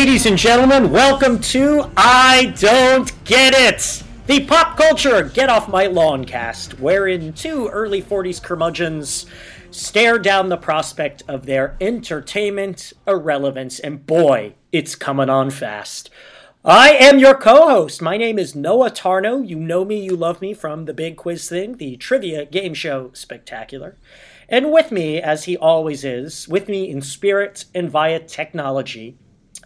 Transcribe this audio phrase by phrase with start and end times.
[0.00, 5.88] Ladies and gentlemen, welcome to I Don't Get It, the pop culture Get Off My
[5.88, 9.26] Lawn cast, wherein two early 40s curmudgeons
[9.70, 16.08] stare down the prospect of their entertainment irrelevance, and boy, it's coming on fast.
[16.64, 18.00] I am your co host.
[18.00, 19.46] My name is Noah Tarnow.
[19.46, 23.10] You know me, you love me from the big quiz thing, the trivia game show
[23.12, 23.98] spectacular.
[24.48, 29.18] And with me, as he always is, with me in spirit and via technology,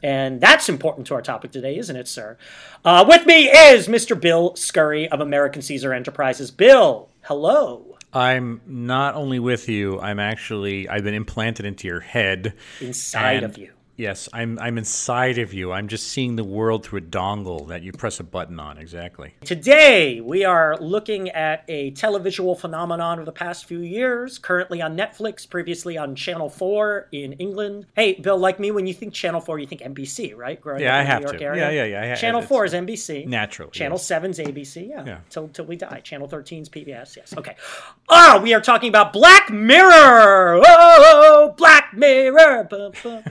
[0.04, 2.36] and that's important to our topic today, isn't it, sir?
[2.84, 4.20] Uh, with me is Mr.
[4.20, 6.50] Bill Scurry of American Caesar Enterprises.
[6.50, 7.96] Bill, hello.
[8.12, 12.52] I'm not only with you, I'm actually I've been implanted into your head.
[12.82, 13.72] Inside of you.
[13.96, 15.70] Yes, I'm I'm inside of you.
[15.70, 18.76] I'm just seeing the world through a dongle that you press a button on.
[18.78, 19.34] Exactly.
[19.44, 24.96] Today we are looking at a televisual phenomenon of the past few years, currently on
[24.96, 27.86] Netflix, previously on Channel 4 in England.
[27.94, 30.60] Hey, Bill, like me, when you think Channel 4, you think NBC, right?
[30.60, 31.40] Growing yeah, I have to.
[31.40, 31.70] Area.
[31.70, 32.14] Yeah, yeah, yeah.
[32.16, 33.26] Channel 4 is NBC.
[33.26, 33.70] Naturally.
[33.70, 34.08] Channel yes.
[34.08, 34.88] 7's ABC.
[34.88, 35.04] Yeah.
[35.04, 35.18] yeah.
[35.30, 36.00] Till till we die.
[36.00, 37.16] Channel 13's PBS.
[37.16, 37.34] Yes.
[37.36, 37.54] Okay.
[38.08, 40.56] Oh, we are talking about Black Mirror.
[40.56, 42.68] Oh, oh, oh, oh Black Mirror.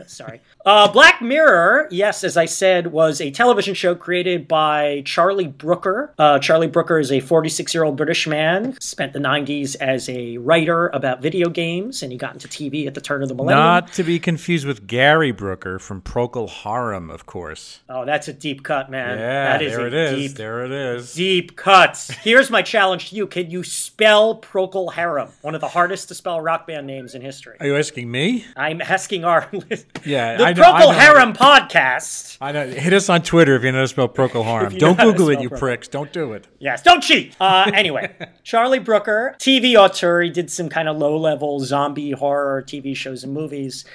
[0.07, 0.41] Sorry.
[0.65, 6.13] Uh, Black Mirror, yes, as I said, was a television show created by Charlie Brooker.
[6.17, 10.37] Uh, Charlie Brooker is a 46 year old British man, spent the 90s as a
[10.37, 13.59] writer about video games, and he got into TV at the turn of the millennium.
[13.59, 17.81] Not to be confused with Gary Brooker from Procol Harum, of course.
[17.89, 19.17] Oh, that's a deep cut, man.
[19.17, 20.15] Yeah, that is there it is.
[20.15, 21.13] Deep, there it is.
[21.13, 22.09] Deep cuts.
[22.11, 23.27] Here's my challenge to you.
[23.27, 27.21] Can you spell Procol Harum, one of the hardest to spell rock band names in
[27.21, 27.57] history?
[27.59, 28.45] Are you asking me?
[28.55, 29.49] I'm asking our.
[30.05, 32.37] yeah, the Procol Harum podcast.
[32.41, 32.67] I know.
[32.67, 34.77] Hit us on Twitter if you know how to spell Procol Harum.
[34.77, 35.59] Don't Google it, you Procol.
[35.59, 35.87] pricks.
[35.87, 36.47] Don't do it.
[36.59, 37.35] Yes, don't cheat.
[37.39, 40.21] Uh, anyway, Charlie Brooker, TV auteur.
[40.21, 43.85] He did some kind of low level zombie horror TV shows and movies.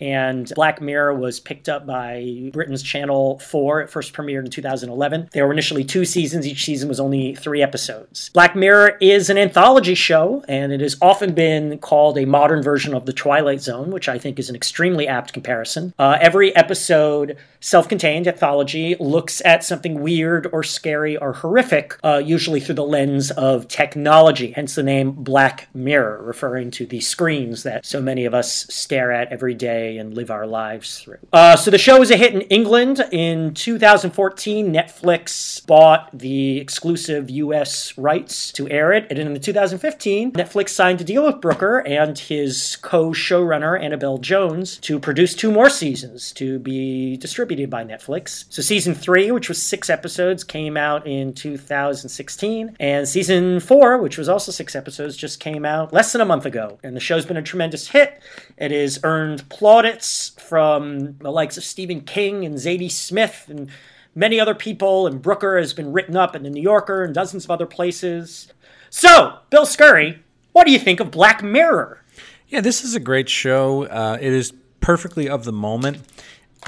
[0.00, 3.82] And Black Mirror was picked up by Britain's Channel 4.
[3.82, 5.30] It first premiered in 2011.
[5.32, 6.46] There were initially two seasons.
[6.46, 8.30] Each season was only three episodes.
[8.30, 12.94] Black Mirror is an anthology show, and it has often been called a modern version
[12.94, 15.94] of The Twilight Zone, which I think is an extremely apt comparison.
[15.98, 22.22] Uh, every episode, self contained anthology, looks at something weird or scary or horrific, uh,
[22.24, 27.62] usually through the lens of technology, hence the name Black Mirror, referring to the screens
[27.62, 31.18] that so many of us stare at every day and live our lives through.
[31.32, 34.72] Uh, so the show was a hit in England in 2014.
[34.72, 37.96] Netflix bought the exclusive U.S.
[37.96, 42.76] rights to air it, and in 2015, Netflix signed a deal with Brooker and his
[42.82, 48.44] co-showrunner Annabel Jones to produce two more seasons to be distributed by Netflix.
[48.48, 54.18] So season three, which was six episodes, came out in 2016, and season four, which
[54.18, 56.78] was also six episodes, just came out less than a month ago.
[56.82, 58.20] And the show's been a tremendous hit.
[58.56, 63.70] It has earned plaudits from the likes of Stephen King and Zadie Smith and
[64.14, 67.44] many other people, and Brooker has been written up in the New Yorker and dozens
[67.44, 68.52] of other places.
[68.88, 70.22] So, Bill Scurry,
[70.52, 72.02] what do you think of Black Mirror?
[72.48, 73.84] Yeah, this is a great show.
[73.84, 75.98] Uh, it is perfectly of the moment.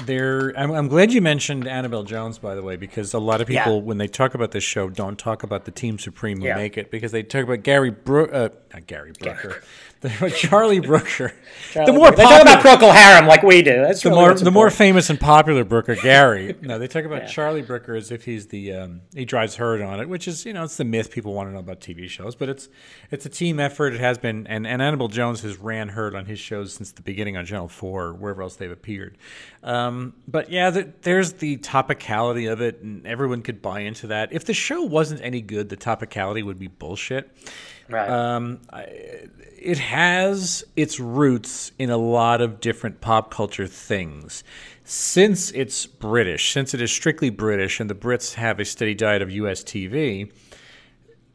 [0.05, 3.47] There, I'm, I'm, glad you mentioned Annabel Jones, by the way, because a lot of
[3.47, 3.81] people, yeah.
[3.81, 6.55] when they talk about this show, don't talk about the Team Supreme who yeah.
[6.55, 9.61] make it because they talk about Gary Bro- uh, not Gary Brooker,
[10.35, 11.33] Charlie Brooker.
[11.71, 12.15] Charlie the more Brooker.
[12.15, 13.81] They talk about Procol Harum like we do.
[13.81, 16.55] That's the really more the more famous and popular Brooker, Gary.
[16.61, 17.27] no, they talk about yeah.
[17.27, 20.53] Charlie Brooker as if he's the um, he drives herd on it, which is you
[20.53, 22.69] know it's the myth people want to know about TV shows, but it's
[23.11, 23.93] it's a team effort.
[23.93, 27.01] It has been, and, and Annabel Jones has ran herd on his shows since the
[27.01, 29.17] beginning on Channel Four, or wherever else they've appeared.
[29.63, 34.31] Um, but yeah, the, there's the topicality of it, and everyone could buy into that.
[34.31, 37.29] If the show wasn't any good, the topicality would be bullshit.
[37.89, 38.09] Right.
[38.09, 44.43] Um, it has its roots in a lot of different pop culture things.
[44.83, 49.21] Since it's British, since it is strictly British, and the Brits have a steady diet
[49.21, 50.31] of US TV,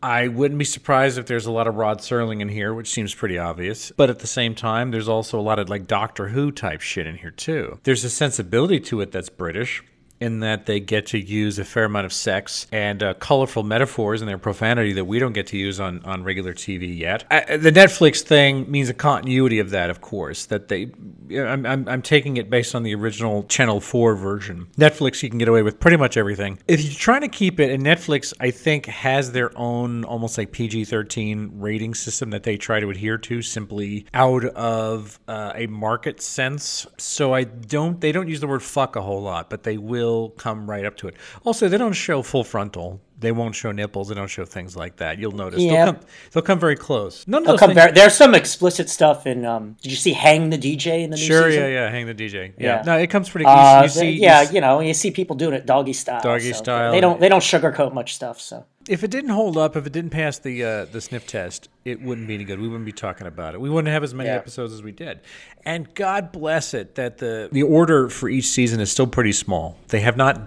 [0.03, 3.15] I wouldn't be surprised if there's a lot of Rod Serling in here, which seems
[3.15, 3.91] pretty obvious.
[3.97, 7.06] But at the same time, there's also a lot of like Doctor Who type shit
[7.06, 7.79] in here too.
[7.85, 9.83] There's a sensibility to it that's British
[10.21, 14.23] in that they get to use a fair amount of sex and uh, colorful metaphors
[14.23, 17.25] and their profanity that we don't get to use on, on regular TV yet.
[17.31, 20.47] Uh, the Netflix thing means a continuity of that, of course.
[20.47, 20.91] That they,
[21.37, 24.69] I'm, I'm, I'm taking it based on the original Channel Four version.
[24.79, 26.59] Netflix, you can get away with pretty much everything.
[26.69, 30.53] If you're trying to keep it, and Netflix, I think, has their own almost like
[30.53, 36.23] PG-13 rating system that they try to adhere to, simply out of uh, a market
[36.23, 36.87] sense.
[36.99, 40.04] So I don't, they don't use the word fuck a whole lot, but they will
[40.05, 41.15] will come right up to it.
[41.45, 43.01] Also, they don't show full frontal.
[43.19, 44.09] They won't show nipples.
[44.09, 45.19] They don't show things like that.
[45.19, 45.61] You'll notice.
[45.62, 45.85] Yeah.
[45.87, 46.03] They'll, come,
[46.33, 47.27] they'll come very close.
[47.27, 49.47] None of They'll those come things- very, there's some explicit stuff in.
[49.47, 51.62] Um, did you see "Hang the DJ" in the new Sure, season?
[51.62, 51.91] yeah, yeah.
[51.91, 52.53] Hang the DJ.
[52.59, 52.79] Yeah.
[52.79, 52.83] Yeah.
[52.85, 53.47] No, it comes pretty.
[53.47, 55.93] Uh, you, you see, yeah, you s- you know, you see people doing it doggy
[55.95, 56.21] style.
[56.21, 56.93] Doggy so style.
[56.93, 57.19] They don't.
[57.21, 58.41] They don't sugarcoat much stuff.
[58.41, 61.69] So if it didn't hold up, if it didn't pass the uh, the sniff test,
[61.85, 62.61] it wouldn't be any good.
[62.61, 63.61] We wouldn't be talking about it.
[63.61, 64.37] We wouldn't have as many Yeah.
[64.37, 65.21] episodes as we did.
[65.65, 69.79] And God bless it that the the order for each season is still pretty small.
[69.89, 70.41] They have not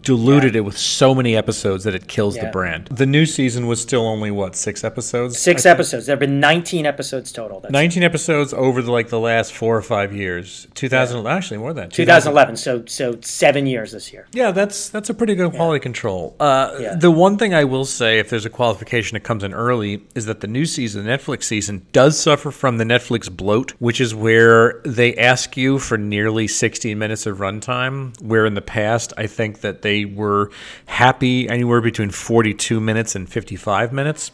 [0.00, 2.86] diluted it with so many episodes that it kills the brand.
[2.86, 5.38] The new season was still only what six episodes.
[5.38, 6.06] six episodes.
[6.06, 7.60] There have been 19 episodes total.
[7.60, 10.66] That's 19 episodes over the, like the last four or five years.
[10.74, 11.94] 2000 actually more than that.
[11.94, 12.56] 2011.
[12.56, 14.26] So so seven years this year.
[14.32, 16.36] Yeah, that's that's a pretty good quality control.
[16.40, 16.94] Uh, Yeah.
[16.94, 20.26] The one thing I will say, if there's a qualification that comes in early, is
[20.26, 24.14] that the new season, the Netflix season, does suffer from the Netflix bloat, which is
[24.14, 28.20] where they ask you for nearly 16 minutes of runtime.
[28.20, 30.50] Where in the past, I think that they were
[30.86, 34.30] happy anywhere between 42 minutes and 55 minutes.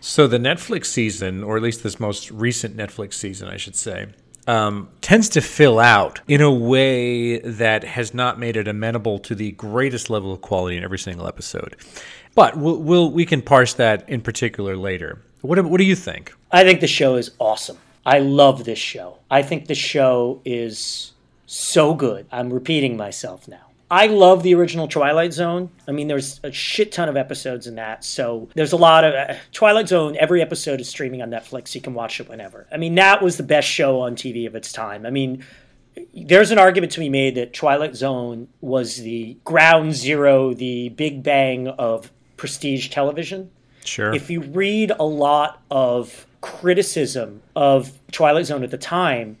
[0.00, 4.08] So the Netflix season, or at least this most recent Netflix season, I should say,
[4.46, 9.34] um, tends to fill out in a way that has not made it amenable to
[9.34, 11.76] the greatest level of quality in every single episode.
[12.34, 15.20] But we'll, we'll we can parse that in particular later.
[15.42, 16.34] What what do you think?
[16.50, 17.78] I think the show is awesome.
[18.06, 19.18] I love this show.
[19.30, 21.12] I think the show is
[21.46, 22.26] so good.
[22.32, 23.67] I'm repeating myself now.
[23.90, 25.70] I love the original Twilight Zone.
[25.86, 28.04] I mean, there's a shit ton of episodes in that.
[28.04, 30.16] So there's a lot of uh, Twilight Zone.
[30.18, 31.74] Every episode is streaming on Netflix.
[31.74, 32.66] You can watch it whenever.
[32.70, 35.06] I mean, that was the best show on TV of its time.
[35.06, 35.42] I mean,
[36.14, 41.22] there's an argument to be made that Twilight Zone was the ground zero, the big
[41.22, 43.50] bang of prestige television
[43.84, 44.14] Sure.
[44.14, 49.38] if you read a lot of criticism of Twilight Zone at the time,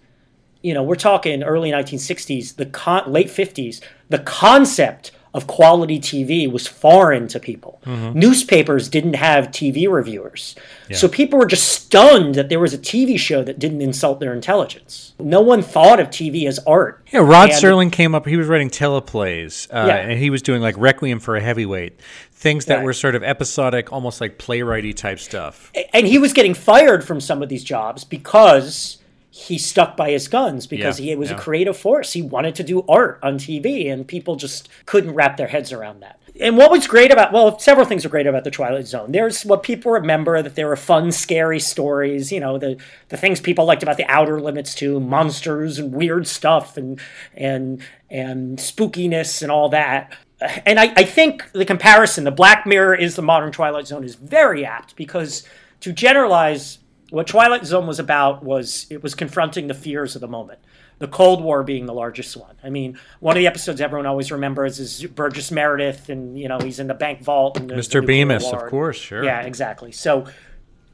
[0.62, 6.50] you know, we're talking early 1960s, the con- late 50s, the concept of quality TV
[6.50, 7.80] was foreign to people.
[8.14, 10.56] Newspapers didn't have TV reviewers.
[10.90, 14.32] So people were just stunned that there was a TV show that didn't insult their
[14.32, 15.12] intelligence.
[15.20, 17.04] No one thought of TV as art.
[17.12, 18.26] yeah, Rod And- Serling came up.
[18.26, 19.96] He was writing teleplays, uh, Yeah.
[19.96, 22.00] and he was doing like Requiem for a Heavyweight,
[22.32, 22.84] things that Right.
[22.84, 25.70] were sort of episodic, almost like playwrighty type stuff.
[25.92, 28.96] and he was getting fired from some of these jobs because
[29.30, 31.36] he stuck by his guns because Yeah, he was yeah.
[31.36, 32.12] a creative force.
[32.12, 36.00] He wanted to do art on TV, and people just couldn't wrap their heads around
[36.00, 36.18] that.
[36.40, 39.12] And what was great about well, several things are great about the Twilight Zone.
[39.12, 42.30] There's what people remember that there were fun, scary stories.
[42.30, 42.78] You know, the
[43.08, 47.00] the things people liked about the Outer Limits too, monsters and weird stuff, and
[47.34, 50.16] and and spookiness and all that.
[50.64, 54.14] And I, I think the comparison, the Black Mirror is the modern Twilight Zone, is
[54.14, 55.42] very apt because
[55.80, 56.78] to generalize
[57.10, 60.60] what Twilight Zone was about was it was confronting the fears of the moment.
[60.98, 62.56] The Cold War being the largest one.
[62.62, 66.58] I mean, one of the episodes everyone always remembers is Burgess Meredith, and you know
[66.58, 67.56] he's in the bank vault.
[67.56, 68.04] And Mr.
[68.04, 68.64] Bemis, war.
[68.64, 69.24] of course, sure.
[69.24, 69.92] Yeah, exactly.
[69.92, 70.26] So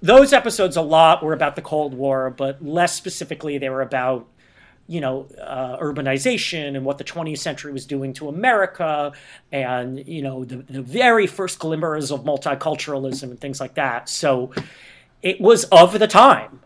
[0.03, 4.29] those episodes a lot were about the Cold War, but less specifically, they were about
[4.87, 9.13] you know uh, urbanization and what the 20th century was doing to America,
[9.51, 14.11] and you know the, the very first glimmers of multiculturalism and things like that.
[14.11, 14.53] So
[15.25, 16.61] it was of the time.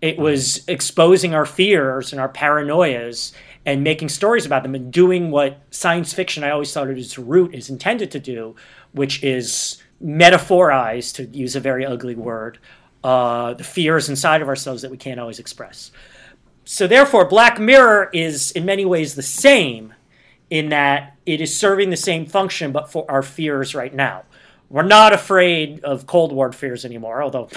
[0.00, 3.32] It was exposing our fears and our paranoias
[3.66, 7.18] and making stories about them and doing what science fiction I always thought at its
[7.18, 8.54] root is intended to do,
[8.92, 12.58] which is metaphorize, to use a very ugly word,
[13.02, 15.90] uh, the fears inside of ourselves that we can't always express.
[16.64, 19.92] So therefore, Black Mirror is in many ways the same
[20.50, 24.22] in that it is serving the same function, but for our fears right now.
[24.68, 27.48] We're not afraid of Cold War fears anymore, although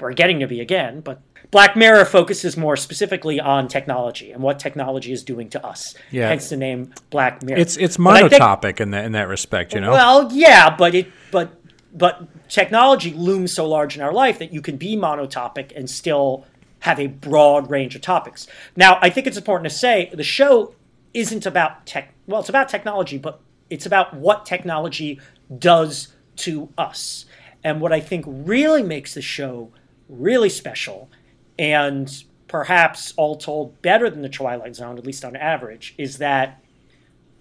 [0.00, 1.00] we're getting to be again.
[1.00, 1.20] But
[1.50, 5.94] Black Mirror focuses more specifically on technology and what technology is doing to us.
[6.10, 6.28] Yeah.
[6.28, 7.60] Hence the name Black Mirror.
[7.60, 9.92] It's it's I think- monotopic in that in that respect, you know.
[9.92, 11.52] well, yeah, but it but
[11.92, 16.44] but technology looms so large in our life that you can be monotopic and still
[16.80, 18.46] have a broad range of topics.
[18.76, 20.74] Now, I think it's important to say the show
[21.14, 22.12] isn't about tech.
[22.26, 25.20] Well, it's about technology, but it's about what technology
[25.58, 27.24] does to us.
[27.62, 29.70] And what I think really makes the show
[30.08, 31.10] really special
[31.58, 36.62] and perhaps all told better than the Twilight Zone, at least on average, is that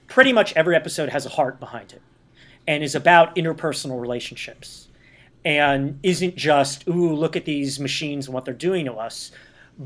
[0.07, 2.01] pretty much every episode has a heart behind it
[2.67, 4.87] and is about interpersonal relationships
[5.45, 9.31] and isn't just, ooh, look at these machines and what they're doing to us.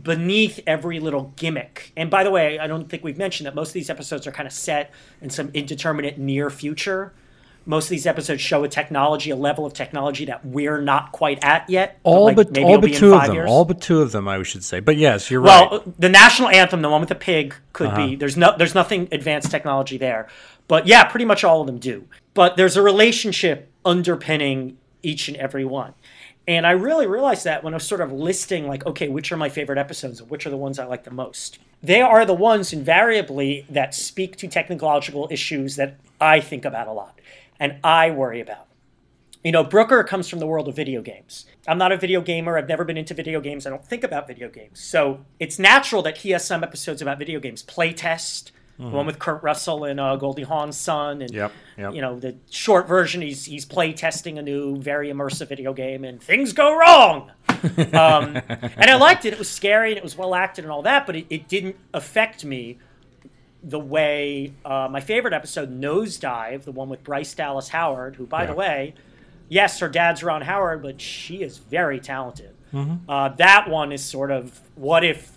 [0.04, 1.94] Beneath every little gimmick.
[1.96, 4.32] And by the way, I don't think we've mentioned that most of these episodes are
[4.32, 4.92] kind of set
[5.22, 7.14] in some indeterminate near future
[7.68, 11.44] most of these episodes show a technology, a level of technology that we're not quite
[11.44, 12.00] at yet.
[12.04, 13.36] All like but all but two of them.
[13.36, 13.50] years.
[13.50, 14.80] All but two of them, I should say.
[14.80, 15.72] But yes, you're Well, right.
[15.72, 18.08] Well, the national anthem, the one with the pig, could Uh-huh.
[18.08, 18.16] be.
[18.16, 20.28] There's no, there's nothing advanced technology there,
[20.68, 22.06] but yeah, pretty much all of them do.
[22.34, 25.94] But there's a relationship underpinning each and every one,
[26.48, 29.38] and I really realized that when I was sort of listing, like, okay, which are
[29.38, 31.60] my favorite episodes, and which are the ones I like the most.
[31.84, 36.92] They are the ones invariably that speak to technological issues that I think about a
[36.92, 37.20] lot,
[37.60, 38.68] and I worry about.
[39.44, 41.46] You know, Brooker comes from the world of video games.
[41.68, 42.58] I'm not a video gamer.
[42.58, 43.66] I've never been into video games.
[43.66, 44.82] I don't think about video games.
[44.82, 47.64] So it's natural that he has some episodes about video games.
[47.64, 51.94] Playtest, the one with Kurt Russell and uh, Goldie Hawn's son, and Yep, yep.
[51.94, 53.22] you know the short version.
[53.22, 57.32] He's he's play testing a new, very immersive video game, and things go wrong.
[57.50, 59.34] um, and I liked it.
[59.34, 61.76] It was scary and it was well acted and all that, but it, it didn't
[61.94, 62.78] affect me
[63.64, 68.46] the way uh, my favorite episode, Nosedive, the one with Bryce Dallas Howard, who, by
[68.46, 68.94] the way,
[69.50, 72.54] yes, her dad's Ron Howard, but she is very talented.
[73.10, 75.32] Uh, that one is sort of what if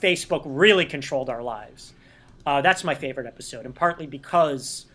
[0.00, 1.92] Facebook really controlled our lives.
[2.46, 4.86] Uh, that's my favorite episode, and partly because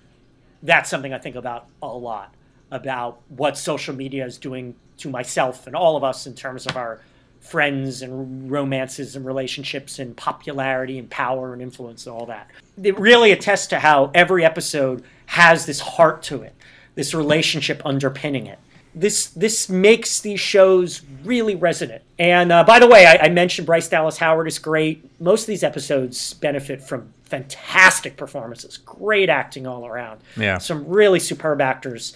[0.64, 2.34] that's something I think about a lot
[2.72, 6.78] about what social media is doing to myself and all of us in terms of
[6.78, 7.02] our
[7.42, 12.50] friends and romances and relationships and popularity and power and influence and all that.
[12.82, 16.56] It really attests to how every episode has this heart to it,
[16.96, 18.60] this relationship underpinning it.
[18.94, 22.04] This this makes these shows really resonant.
[22.20, 25.10] And uh, by the way, I, I mentioned Bryce Dallas Howard is great.
[25.20, 30.20] Most of these episodes benefit from fantastic performances, great acting all around.
[30.36, 30.58] Yeah.
[30.58, 32.14] some really superb actors.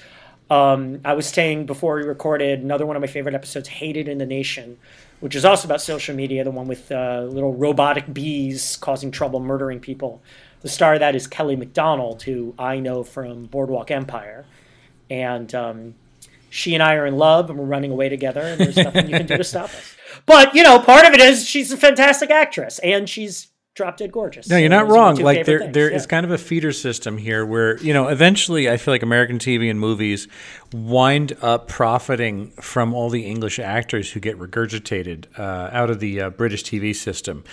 [0.50, 4.18] Um, I was saying before we recorded another one of my favorite episodes, "Hated in
[4.18, 4.78] the Nation,"
[5.20, 6.44] which is also about social media.
[6.44, 10.22] The one with uh, little robotic bees causing trouble, murdering people.
[10.62, 14.46] The star of that is Kelly Macdonald, who I know from Boardwalk Empire,
[15.10, 15.96] and um,
[16.50, 19.18] she and I are in love, and we're running away together, and there's nothing you
[19.18, 19.92] can do to stop us.
[20.26, 24.12] But you know, part of it is she's a fantastic actress, and she's drop dead
[24.12, 24.50] gorgeous.
[24.50, 25.16] No, you're not those are my wrong.
[25.18, 25.98] Like there, things, there yeah.
[25.98, 29.38] is kind of a feeder system here where you know eventually I feel like American
[29.38, 30.28] TV and movies
[30.74, 36.22] wind up profiting from all the English actors who get regurgitated uh, out of the
[36.22, 37.44] uh, British TV system,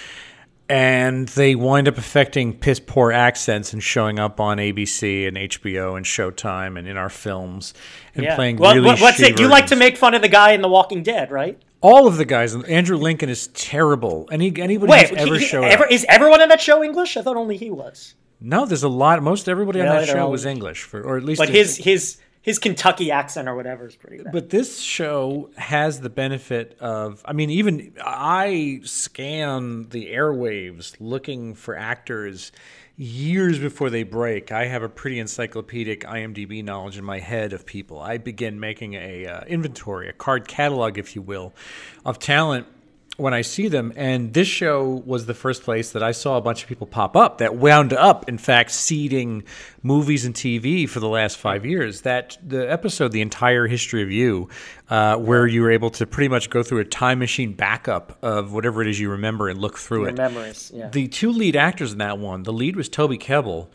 [0.68, 5.96] and they wind up affecting piss poor accents and showing up on ABC and HBO
[5.96, 7.74] and Showtime and in our films
[8.14, 8.36] and Yeah.
[8.36, 8.86] playing Well, really.
[8.86, 9.40] what- what's it?
[9.40, 11.60] You like to make fun of the guy in The Walking Dead, right?
[11.82, 12.54] All of the guys.
[12.54, 14.28] Andrew Lincoln is terrible.
[14.32, 15.92] Any anybody Wait, who's ever he- showed ever- up.
[15.92, 17.16] is everyone in that show English?
[17.16, 18.14] I thought only he was.
[18.40, 19.22] No, there's a lot.
[19.22, 19.98] Most everybody on Really?
[20.00, 23.48] that They're show was English, for, or at least But his his his Kentucky accent
[23.48, 24.32] or whatever is pretty bad.
[24.32, 31.54] But this show has the benefit of, I mean, even I scan the airwaves looking
[31.54, 32.50] for actors
[32.96, 34.52] years before they break.
[34.52, 38.00] I have a pretty encyclopedic IMDb knowledge in my head of people.
[38.00, 41.54] I begin making a uh, inventory, a card catalog, if you will,
[42.04, 42.66] of talent
[43.16, 43.92] when I see them.
[43.94, 47.16] And this show was the first place that I saw a bunch of people pop
[47.16, 49.44] up that wound up, in fact, seeding
[49.82, 52.02] movies and TV for the last five years.
[52.02, 54.48] That the episode, The Entire History of You,
[54.88, 58.52] uh, where you were able to pretty much go through a time machine backup of
[58.52, 60.16] whatever it is you remember and look through Your it.
[60.16, 60.88] memories, yeah.
[60.88, 63.68] The two lead actors in that one, the lead was Toby Kebbell,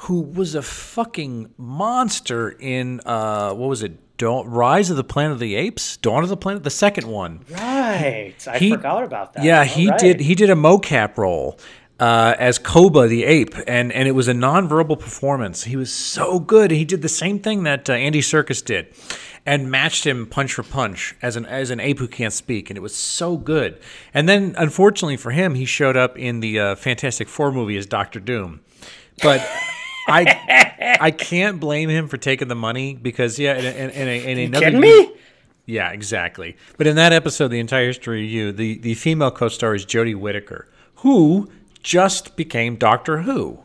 [0.00, 3.98] who was a fucking monster in, uh, what was it?
[4.18, 7.40] Dawn, Rise of the Planet of the Apes, Dawn of the Planet, the second one.
[7.50, 8.34] right.
[8.46, 9.44] I He- forgot about that.
[9.44, 9.98] Yeah, All he right.
[9.98, 10.20] did.
[10.20, 11.58] He did a mocap role
[12.00, 15.64] uh, as Koba the ape, and and it was a nonverbal performance.
[15.64, 16.70] He was so good.
[16.70, 18.86] He did the same thing that uh, Andy Serkis did,
[19.44, 22.76] and matched him punch for punch as an as an ape who can't speak, and
[22.76, 23.78] it was so good.
[24.14, 27.86] And then, unfortunately for him, he showed up in the uh, Fantastic Four movie as
[27.86, 28.60] Doctor Doom,
[29.22, 29.46] but.
[30.06, 34.30] I I can't blame him for taking the money because yeah, and in, in, a,
[34.30, 35.12] in another kidding me?
[35.66, 36.56] yeah, exactly.
[36.76, 40.14] But in that episode, the entire history of you, the, the female co-star is Jodie
[40.14, 41.50] Whittaker, who
[41.82, 43.60] just became Doctor Who.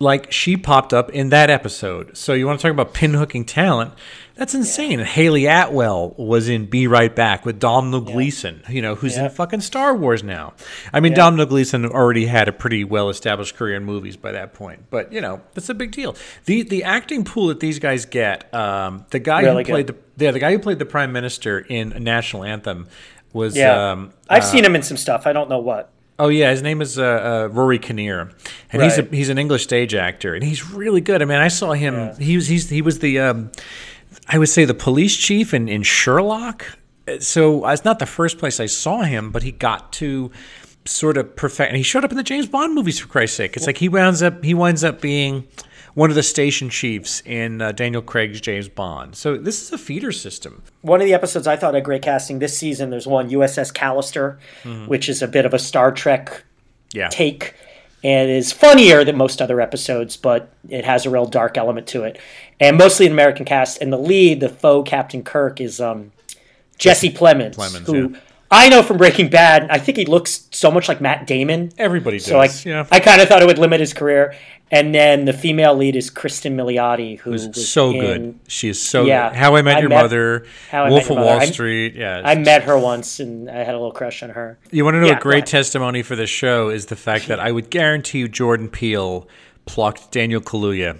[0.00, 2.16] Like she popped up in that episode.
[2.16, 3.94] So you want to talk about pinhooking talent?
[4.36, 5.00] That's insane.
[5.00, 9.24] And Hayley Atwell was in Be Right Back with Domhnall Gleeson, you know, who's Yeah.
[9.24, 10.52] in fucking Star Wars now.
[10.92, 14.84] I mean, Domhnall Gleeson already had a pretty well-established career in movies by that point,
[14.90, 16.14] but you know, that's a big deal.
[16.44, 19.96] the The acting pool that these guys get, um, the guy Really who played good.
[20.16, 22.86] the yeah, the guy who played the prime minister in a national anthem
[23.32, 23.90] was Yeah.
[23.90, 25.26] um, I've seen him in some stuff.
[25.26, 25.90] I don't know what.
[26.18, 28.30] Oh yeah, his name is uh, uh, Rory Kinnear,
[28.72, 31.22] and he's a, he's an English stage actor, and he's really good.
[31.22, 32.14] I mean, I saw him.
[32.16, 33.50] He was he's he was the um,
[34.28, 36.78] I would say the police chief in in Sherlock.
[37.20, 40.30] So uh, it's not the first place I saw him, but he got to
[40.84, 41.68] sort of perfect.
[41.68, 43.56] And he showed up in the James Bond movies for Christ's sake.
[43.56, 45.46] It's like he winds up he winds up being
[45.98, 49.16] one of the station chiefs in uh, Daniel Craig's James Bond.
[49.16, 50.62] So this is a feeder system.
[50.82, 52.90] One of the episodes I thought had great casting this season.
[52.90, 54.38] There's one USS Callister,
[54.86, 56.44] which is a bit of a Star Trek
[56.92, 57.08] Yeah.
[57.08, 57.54] take
[58.04, 62.04] and is funnier than most other episodes, but it has a real dark element to
[62.04, 62.16] it.
[62.60, 63.82] And mostly an American cast.
[63.82, 66.12] And the lead, the faux Captain Kirk, is um,
[66.78, 68.20] Jesse Plemons, Plemons, who yeah.
[68.50, 69.68] I know from Breaking Bad.
[69.70, 71.70] I think he looks so much like Matt Damon.
[71.76, 72.26] Everybody does.
[72.26, 72.86] So I, yeah.
[72.90, 74.34] I kind of thought it would limit his career.
[74.70, 78.38] And then the female lead is Cristin Milioti, who was so in- good.
[78.48, 79.30] She is so Yeah.
[79.30, 79.36] good.
[79.38, 81.46] How I Met I Your met- Mother, How I Wolf Met of Wall Mother.
[81.52, 81.94] Street.
[81.94, 82.20] Yeah.
[82.24, 84.58] I met her once, and I had a little crush on her.
[84.70, 87.40] You want to know Yeah, a great testimony for this show is the fact that
[87.40, 89.26] I would guarantee you Jordan Peele
[89.66, 90.96] plucked Daniel Kaluuya.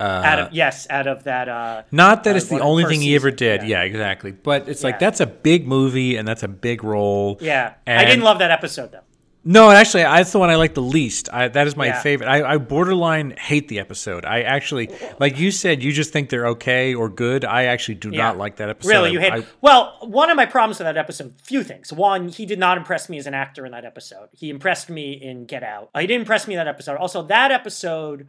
[0.00, 1.48] Out of yes, out of that.
[1.48, 3.62] Uh, Not that uh, it's the only thing he ever did.
[3.62, 3.78] yeah.
[3.78, 4.32] Yeah, exactly.
[4.32, 4.88] But it's Yeah.
[4.88, 7.38] like that's a big movie and that's a big role.
[7.40, 9.00] yeah, I didn't love that episode though.
[9.48, 11.28] No, actually, that's the one I like the least.
[11.32, 12.00] I, that is my Yeah.
[12.02, 12.26] favorite.
[12.28, 14.24] I, I borderline hate the episode.
[14.24, 17.44] I actually, like you said, you just think they're okay or good.
[17.44, 18.22] I actually do Yeah.
[18.24, 18.88] not like that episode.
[18.90, 19.32] Really, you hate.
[19.32, 21.92] I, well, one of my problems with that episode, few things.
[21.92, 24.30] One, he did not impress me as an actor in that episode.
[24.32, 25.90] He impressed me in Get Out.
[25.94, 26.96] Uh, He didn't impress me in that episode.
[26.96, 28.26] Also, that episode,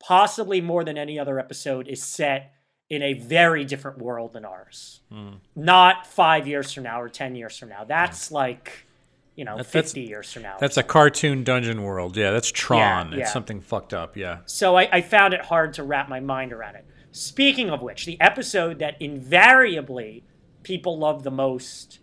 [0.00, 2.52] possibly more than any other episode, is set
[2.90, 5.00] in a very different world than ours.
[5.12, 5.34] Hmm.
[5.54, 7.84] Not five years from now or ten years from now.
[7.84, 8.86] That's like,
[9.36, 10.56] you know, that's- fifty years from now.
[10.58, 12.16] that's a cartoon dungeon world.
[12.16, 13.12] Yeah, that's Tron.
[13.12, 13.20] yeah.
[13.20, 14.16] It's something fucked up.
[14.16, 14.38] Yeah.
[14.46, 16.86] So I, I found it hard to wrap my mind around it.
[17.12, 20.24] Speaking of which, the episode that invariably
[20.62, 22.00] people love the most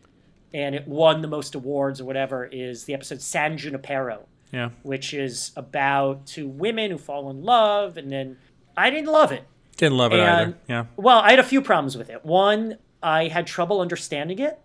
[0.53, 4.69] and it won the most awards or whatever is the episode San Junipero, Yeah.
[4.83, 8.37] which is about two women who fall in love and then
[8.77, 9.43] I didn't love it.
[9.75, 10.57] Didn't love it And- either.
[10.69, 10.85] Yeah.
[10.95, 12.23] Well, I had a few problems with it.
[12.23, 14.57] One, I had trouble understanding it,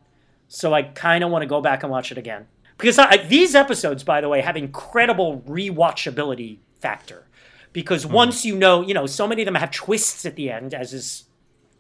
[0.47, 2.47] so I kind of want to go back and watch it again.
[2.79, 7.27] Because I, these episodes, by the way, have incredible rewatchability factor.
[7.73, 8.13] Because hmm.
[8.13, 10.93] once you know, you know, so many of them have twists at the end, as
[10.95, 11.25] is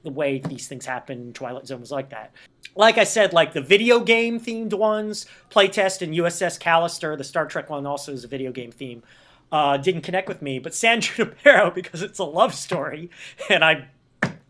[0.03, 1.33] the way these things happen.
[1.33, 2.33] Twilight Zone was like that.
[2.77, 7.47] Like I said, like the video game themed ones, Playtest and USS Callister, the Star
[7.47, 9.03] Trek one also is a video game theme,
[9.51, 10.59] uh, didn't connect with me.
[10.59, 13.11] But San Junipero, because it's a love story,
[13.49, 13.85] and I'm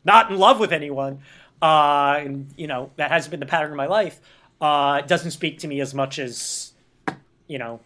[0.04, 1.20] not in love with anyone,
[1.62, 4.20] uh, and you know that hasn't been the pattern of my life,
[4.60, 6.72] uh, doesn't speak to me as much as
[7.48, 7.80] you know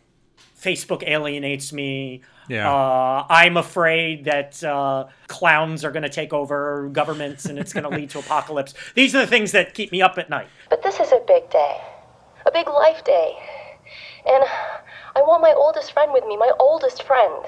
[0.58, 2.22] Facebook alienates me.
[2.48, 2.72] Yeah.
[2.72, 7.84] Uh, I'm afraid that uh, clowns are going to take over governments and it's going
[7.84, 8.74] to lead to apocalypse.
[8.94, 10.48] These are the things that keep me up at night.
[10.70, 11.80] But this is a big day,
[12.46, 13.34] a big life day.
[14.26, 14.44] And
[15.16, 17.44] I want my oldest friend with me, my oldest friend.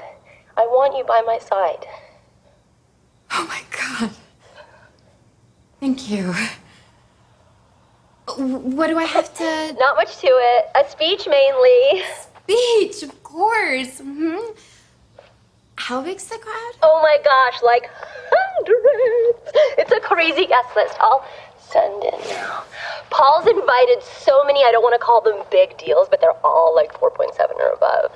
[0.56, 1.86] I want you by my side.
[3.32, 4.10] Oh my god.
[5.80, 6.34] Thank you.
[8.36, 9.76] What do I have to.
[9.78, 10.66] Not much to it.
[10.74, 12.02] A speech mainly.
[12.44, 14.00] Speech, of course.
[14.00, 14.38] hmm
[15.76, 16.72] How big's the crowd?
[16.82, 17.90] Oh my gosh, like
[18.30, 19.52] hundreds.
[19.78, 20.96] It's a crazy guest list.
[21.00, 21.24] I'll
[21.58, 22.64] send in now.
[23.10, 26.74] Paul's invited so many, I don't want to call them big deals, but they're all
[26.74, 28.12] like 4.7 or above.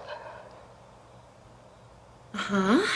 [2.35, 2.87] Huh?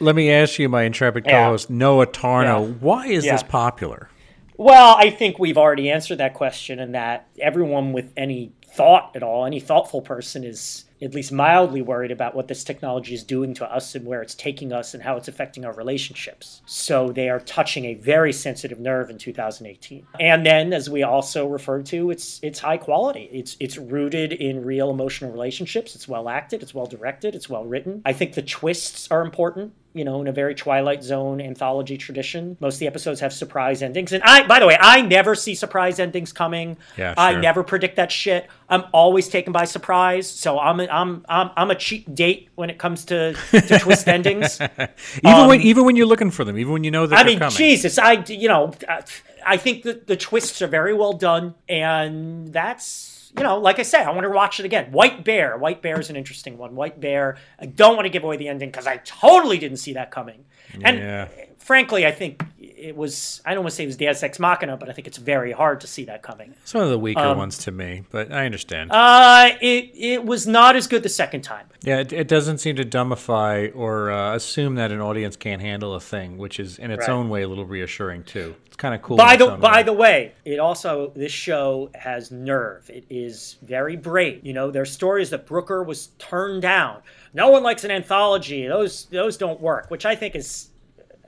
[0.00, 1.44] Let me ask you, my intrepid Yeah.
[1.44, 2.74] co-host Noah Tarnow, Yeah.
[2.80, 4.10] why is this popular?
[4.58, 9.22] Well, I think we've already answered that question, and that everyone with any thought at
[9.22, 13.54] all, any thoughtful person, is at least mildly worried about what this technology is doing
[13.54, 16.62] to us and where it's taking us and how it's affecting our relationships.
[16.66, 20.06] So they are touching a very sensitive nerve in 2018.
[20.20, 23.28] And then, as we also referred to, it's it's high quality.
[23.32, 25.94] It's it's rooted in real emotional relationships.
[25.94, 26.62] It's well acted.
[26.62, 27.34] It's well directed.
[27.34, 28.02] It's well written.
[28.04, 32.56] I think the twists are important you know, in a very Twilight Zone anthology tradition.
[32.60, 34.12] Most of the episodes have surprise endings.
[34.12, 36.76] And I, by the way, I never see surprise endings coming.
[36.98, 38.46] Yeah, I never predict that shit.
[38.68, 40.28] I'm always taken by surprise.
[40.28, 44.06] So I'm a, I'm, I'm, I'm a cheap date when it comes to, to twist
[44.08, 44.60] endings.
[45.24, 47.24] Even when even when you're looking for them, even when you know that Um, I
[47.26, 47.56] mean, coming.
[47.56, 49.02] Jesus, I, you know, I-
[49.48, 51.54] I think that the twists are very well done.
[51.68, 54.92] And that's, you know, like I said, I want to watch it again.
[54.92, 55.56] White Bear.
[55.58, 56.74] White Bear is an interesting one.
[56.74, 57.36] White Bear.
[57.60, 60.44] I don't want to give away the ending because I totally didn't see that coming.
[60.82, 61.28] And Yeah.
[61.58, 62.42] frankly, I think
[62.76, 65.06] it was, I don't want to say it was Deus Ex Machina, but I think
[65.06, 66.54] it's very hard to see that coming.
[66.62, 68.90] It's one of the weaker ones to me, but I understand.
[68.92, 71.66] Um, Uh, it, it was not as good the second time.
[71.82, 75.94] yeah, it, it doesn't seem to dumbify or uh, assume that an audience can't handle
[75.94, 77.14] a thing, which is in its Right.
[77.14, 78.54] own way a little reassuring too.
[78.66, 79.16] It's kind of cool.
[79.16, 79.82] By the by way.
[79.84, 82.90] the way, it also this show has nerve.
[82.90, 84.44] It is very brave.
[84.44, 87.00] You know, there's stories that Brooker was turned down.
[87.32, 88.66] No one likes an anthology.
[88.66, 90.68] Those those don't work, which I think is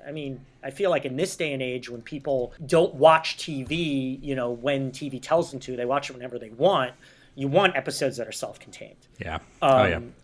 [0.07, 4.23] I mean, I feel like in this day and age when people don't watch TV,
[4.23, 6.93] you know, when TV tells them to, they watch it whenever they want.
[7.35, 8.97] You want episodes that are self-contained.
[9.19, 10.15] yeah, oh yeah, Um,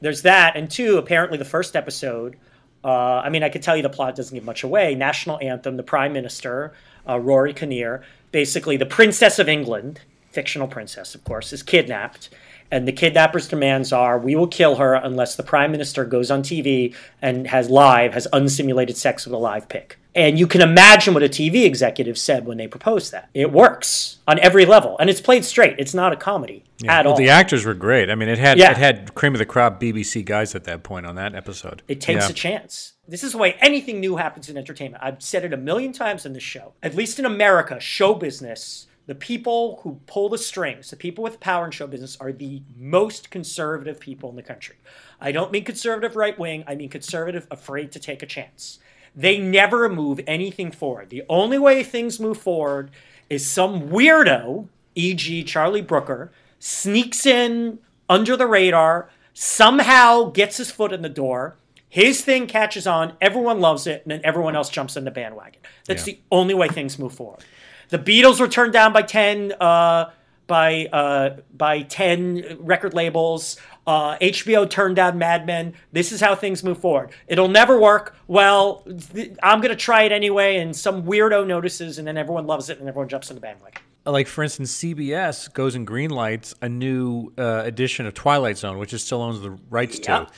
[0.00, 2.36] There's that, and two, apparently the first episode
[2.84, 4.94] Uh, I mean, I could tell you the plot doesn't give much away.
[4.94, 6.74] National anthem, the prime minister,
[7.08, 10.00] uh, Rory Kinnear, basically the princess of England,
[10.32, 12.28] fictional princess, of course, is kidnapped.
[12.70, 16.42] And the kidnapper's demands are we will kill her unless the prime minister goes on
[16.42, 19.96] TV and has live, has unsimulated sex with a live pig.
[20.16, 23.28] And you can imagine what a TV executive said when they proposed that.
[23.34, 25.74] It works on every level, and it's played straight.
[25.78, 27.18] It's not a comedy at well, all.
[27.18, 28.08] the actors were great.
[28.10, 28.70] I mean, it had Yeah.
[28.70, 31.82] it had cream of the crop BBC guys at that point on that episode.
[31.88, 32.30] It takes Yeah.
[32.30, 32.92] a chance.
[33.08, 35.02] This is the way anything new happens in entertainment.
[35.04, 36.74] I've said it a million times in this show.
[36.82, 41.40] At least in America, show business, the people who pull the strings, the people with
[41.40, 44.76] power in show business, are the most conservative people in the country.
[45.20, 48.78] I don't mean conservative right wing, I mean conservative afraid to take a chance.
[49.14, 51.10] They never move anything forward.
[51.10, 52.90] The only way things move forward
[53.30, 60.92] is some weirdo, e.g., Charlie Brooker, sneaks in under the radar, somehow gets his foot
[60.92, 61.56] in the door,
[61.88, 65.60] his thing catches on, everyone loves it, and then everyone else jumps in the bandwagon.
[65.86, 66.14] That's Yeah.
[66.14, 67.44] the only way things move forward.
[67.90, 70.10] The Beatles were turned down by ten uh,
[70.46, 73.56] by uh, by ten record labels.
[73.86, 75.74] Uh, HBO turned down Mad Men.
[75.92, 77.10] This is how things move forward.
[77.28, 78.16] It'll never work.
[78.26, 82.70] Well, th- I'm gonna try it anyway, and some weirdo notices, and then everyone loves
[82.70, 83.82] it, and everyone jumps in the bandwagon.
[84.06, 88.94] like for instance, CBS goes and greenlights a new uh, edition of Twilight Zone, which
[88.94, 90.28] it still owns the rights to,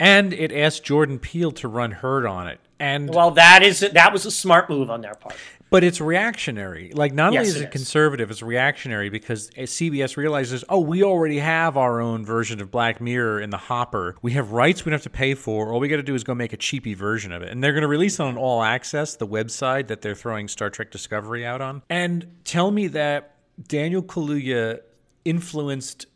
[0.00, 2.58] and it asked Jordan Peele to run Herd on it.
[2.78, 5.34] And Well, that is that was a smart move on their part.
[5.70, 6.92] but it's reactionary.
[6.94, 7.72] Like not only is it it is.
[7.72, 12.70] conservative, it's reactionary because uh, CBS realizes, oh, we already have our own version of
[12.70, 14.14] Black Mirror in the hopper.
[14.22, 15.72] We have rights we don't have to pay for.
[15.72, 17.72] All we got to do is go make a cheapy version of it, and they're
[17.72, 21.44] going to release it on All Access, the website that they're throwing Star Trek Discovery
[21.44, 21.82] out on.
[21.90, 23.34] And tell me that
[23.66, 24.80] Daniel Kaluuya
[25.24, 26.06] influenced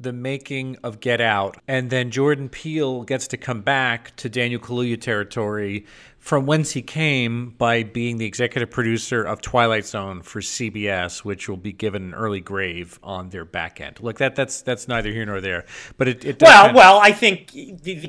[0.00, 4.60] the making of Get Out, and then Jordan Peele gets to come back to Daniel
[4.60, 5.84] Kaluuya territory
[6.18, 11.48] from whence he came by being the executive producer of Twilight Zone for CBS, which
[11.48, 13.98] will be given an early grave on their back end.
[14.00, 15.64] Look, that that's that's neither here nor there,
[15.96, 17.52] but it, it does Well, well, I think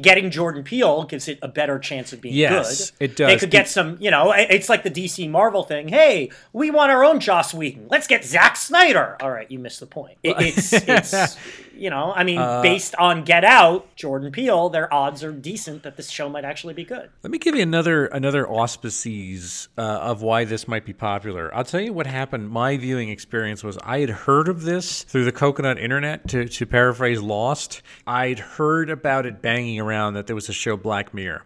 [0.01, 3.11] getting Jordan Peele gives it a better chance of being Yes, good.
[3.11, 3.27] it does.
[3.27, 5.87] They could get some, you know, it's like the DC Marvel thing.
[5.87, 7.87] Hey, we want our own Joss Whedon.
[7.89, 9.15] Let's get Zack Snyder.
[9.21, 10.17] All right, you missed the point.
[10.23, 11.37] It, it's, it's,
[11.75, 15.83] you know, I mean, Uh, based on Get Out, Jordan Peele, their odds are decent
[15.83, 17.09] that this show might actually be good.
[17.23, 21.53] Let me give you another another auspices uh, of why this might be popular.
[21.53, 22.49] I'll tell you what happened.
[22.49, 26.27] My viewing experience was I had heard of this through the coconut internet.
[26.29, 30.77] To to paraphrase Lost, I'd heard about it banging around that there was a show
[30.77, 31.43] Black Mirror.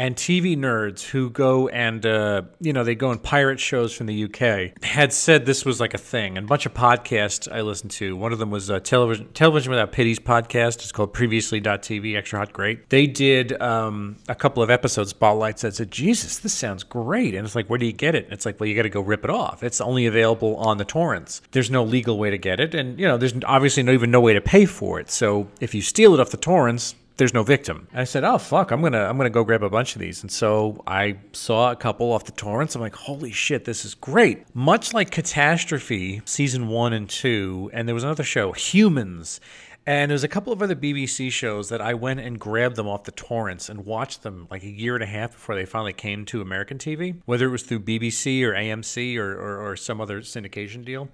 [0.00, 4.06] And TV nerds who go and uh, you know they go and pirate shows from
[4.06, 6.38] the UK had said this was like a thing.
[6.38, 8.16] And a bunch of podcasts I listened to.
[8.16, 10.76] One of them was uh, television television without pity's podcast.
[10.76, 12.16] It's called Previously.tv.
[12.16, 12.88] Extra hot, great.
[12.88, 17.44] They did um, a couple of episode spotlights that said, "Jesus, this sounds great." And
[17.44, 18.24] it's like, where do you get it?
[18.24, 19.62] And it's like, well, you got to go rip it off.
[19.62, 21.42] It's only available on the torrents.
[21.50, 24.22] There's no legal way to get it, and you know, there's obviously no even no
[24.22, 25.10] way to pay for it.
[25.10, 27.86] So if you steal it off the torrents, there's no victim.
[27.92, 30.22] And I said, "Oh fuck, I'm gonna I'm gonna go grab a bunch of these."
[30.22, 32.74] And so I saw a couple off the torrents.
[32.74, 37.86] I'm like, "Holy shit, this is great!" Much like Catastrophe season one and two, and
[37.86, 39.38] there was another show, Humans.
[39.86, 43.04] And there's a couple of other BBC shows that I went and grabbed them off
[43.04, 46.24] the torrents and watched them like a year and a half before they finally came
[46.26, 50.20] to American TV, whether it was through BBC or AMC or, or, or some other
[50.20, 51.08] syndication deal.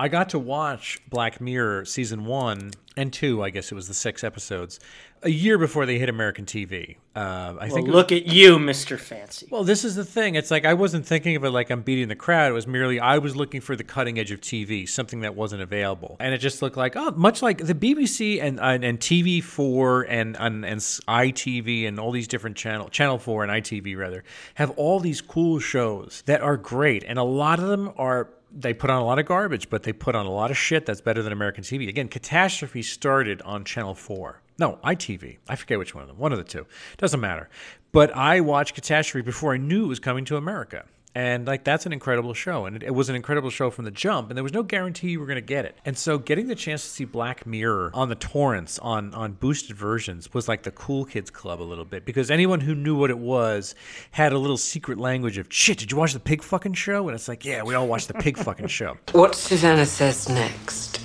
[0.00, 3.92] I got to watch Black Mirror season one and two, I guess it was the
[3.94, 4.80] six episodes,
[5.22, 6.96] a year before they hit American TV.
[7.14, 7.78] Uh, I Well, think.
[7.78, 8.98] it was- look at you, Mr.
[8.98, 9.46] Fancy.
[9.50, 10.36] well, this is the thing.
[10.36, 12.50] It's like I wasn't thinking of it like I'm beating the crowd.
[12.50, 15.60] It was merely I was looking for the cutting edge of TV, something that wasn't
[15.60, 19.42] available, and it just looked like oh, much like the BBC and and, and TV
[19.44, 24.24] four and, and and ITV and all these different channel Channel four and ITV rather
[24.54, 28.74] have all these cool shows that are great, and a lot of them are they
[28.74, 31.00] put on a lot of garbage, but they put on a lot of shit that's
[31.00, 31.88] better than American TV.
[31.88, 34.40] Again, Catastrophe started on Channel 4.
[34.58, 35.38] No, ITV.
[35.48, 36.18] I forget which one of them.
[36.18, 36.66] One of the two.
[36.98, 37.48] Doesn't matter.
[37.92, 40.84] But I watched Catastrophe before I knew it was coming to America.
[41.12, 43.90] And like that's an incredible show, and it, it was an incredible show from the
[43.90, 45.76] jump, and there was no guarantee you were going to get it.
[45.84, 49.76] And so, getting the chance to see Black Mirror on the torrents on on boosted
[49.76, 53.10] versions was like the cool kids club a little bit because anyone who knew what
[53.10, 53.74] it was
[54.12, 55.78] had a little secret language of shit.
[55.78, 57.08] Did you watch the pig fucking show?
[57.08, 58.96] And it's like, yeah, we all watched the pig fucking show.
[59.12, 61.00] What Susannah says next,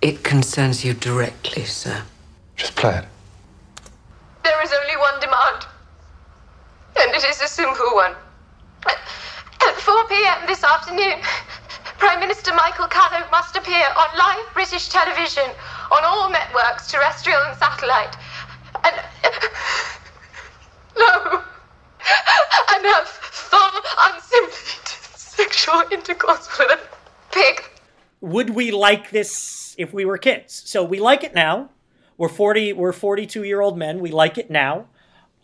[0.00, 2.02] it concerns you directly, sir.
[2.56, 3.04] Just play it.
[4.42, 5.66] There is only one demand,
[6.98, 8.14] and it is a simple one.
[8.88, 10.46] At 4 p.m.
[10.46, 11.20] this afternoon,
[11.98, 15.44] Prime Minister Michael Callow must appear on live British television
[15.90, 18.16] on all networks, terrestrial and satellite.
[18.84, 18.94] And.
[20.98, 21.42] No!
[22.86, 26.78] have full, unsimulated sexual intercourse with a
[27.32, 27.62] pig.
[28.20, 30.62] Would we like this if we were kids?
[30.64, 31.70] So we like it now.
[32.16, 34.00] We're 40 we're 42 year old men.
[34.00, 34.86] We like it now.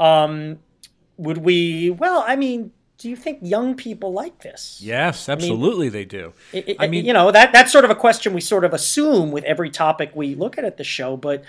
[0.00, 0.61] Um
[1.18, 2.72] would we well, I mean,
[3.03, 4.79] do you think young people like this?
[4.81, 6.33] Yes, absolutely they do.
[6.55, 9.33] I I mean, you know, that that's sort of a question we sort of assume
[9.33, 11.43] with every topic we look at at the show, but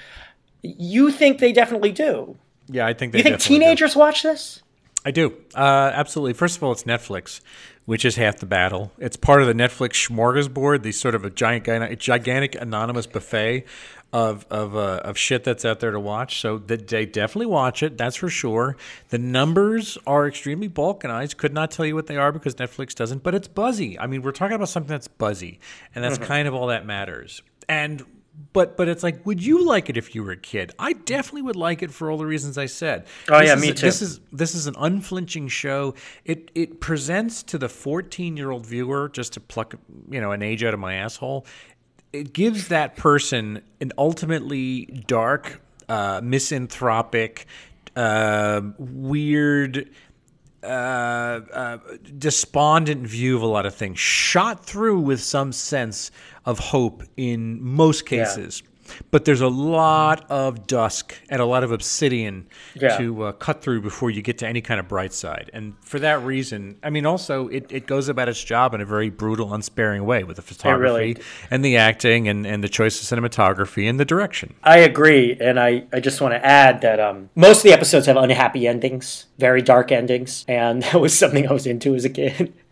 [0.64, 2.38] you think they definitely do.
[2.68, 3.64] yeah, I think they You think definitely do.
[3.66, 4.62] teenagers watch this?
[5.06, 5.36] I do.
[5.54, 6.34] Uh, absolutely.
[6.34, 7.42] First of all, it's Netflix,
[7.86, 8.92] which is half the battle.
[8.98, 13.66] It's part of the Netflix smorgasbord, the sort of a giant, gigantic anonymous buffet
[14.14, 16.40] of of uh, of shit that's out there to watch.
[16.40, 17.98] So that they definitely watch it.
[17.98, 18.78] That's for sure.
[19.10, 21.38] The numbers are extremely balkanized.
[21.38, 23.24] Could not tell you what they are because Netflix doesn't.
[23.24, 24.00] But it's buzzy.
[24.00, 25.60] I mean, we're talking about something that's buzzy,
[25.96, 27.42] and that's kind of all that matters.
[27.68, 28.06] And
[28.52, 30.72] but but it's like, would you like it if you were a kid?
[30.80, 33.06] I definitely would like it for all the reasons I said.
[33.30, 33.86] Oh, This yeah, me a- too.
[33.86, 35.94] This is this is an unflinching show.
[36.26, 39.76] It it presents to the 14 year old viewer just to pluck
[40.10, 41.46] you know an age out of my asshole.
[42.12, 47.48] It gives that person an ultimately dark, uh, misanthropic,
[47.96, 49.90] uh, weird
[50.64, 51.78] uh, uh,
[52.18, 56.12] despondent view of a lot of things, shot through with some sense
[56.46, 58.64] of hope in most cases.
[59.12, 62.98] But there's a lot of dusk and a lot of obsidian Yeah.
[62.98, 65.50] to uh, cut through before you get to any kind of bright side.
[65.54, 68.86] And for that reason, I mean, also, it, it goes about its job in a
[68.86, 71.18] very brutal, unsparing way with the photography really-
[71.52, 74.54] and the acting and, and the choice of cinematography and the direction.
[74.64, 78.06] I agree, and I, I just want to add that um, most of the episodes
[78.08, 82.10] have unhappy endings, very dark endings, and that was something I was into as a
[82.10, 82.54] kid.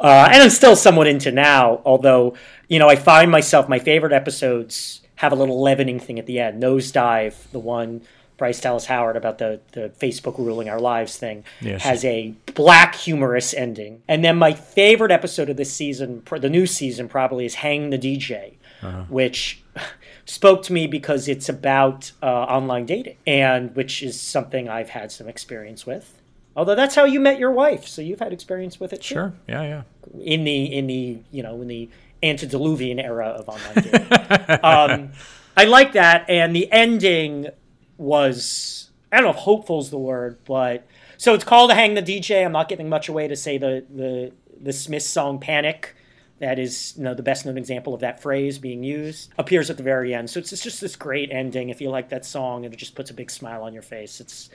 [0.00, 2.34] Uh, and I'm still somewhat into now, although,
[2.66, 6.38] you know, I find myself, my favorite episodes have a little leavening thing at the
[6.40, 6.62] end.
[6.62, 8.02] Nosedive, the one
[8.36, 11.82] Bryce Dallas Howard about the, the Facebook ruling our lives thing, Yes.
[11.82, 14.02] has a black humorous ending.
[14.08, 17.98] And then my favorite episode of this season, the new season probably, is Hang the
[17.98, 18.54] DJ,
[19.08, 19.62] which
[20.24, 25.12] spoke to me because it's about uh, online dating, and which is something I've had
[25.12, 26.18] some experience with.
[26.56, 29.14] Although that's how you met your wife, so you've had experience with it too.
[29.14, 29.32] Sure.
[29.48, 29.82] Yeah, yeah.
[30.20, 31.88] In the in the you know in the
[32.22, 34.64] antediluvian era of online gaming.
[34.64, 35.12] um,
[35.56, 37.48] I like that, and the ending
[37.98, 40.86] was I don't know if hopeful's the word, but
[41.18, 43.84] so it's called to "Hang the DJ." I'm not giving much away to say the
[43.90, 45.94] the the Smiths song "Panic."
[46.38, 49.76] That is, you know, the best known example of that phrase being used appears at
[49.76, 50.28] the very end.
[50.28, 51.68] So it's, it's just this great ending.
[51.68, 54.20] If you like that song, and it just puts a big smile on your face.
[54.20, 54.50] It's